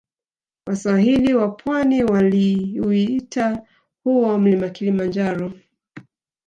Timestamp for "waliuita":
2.03-3.61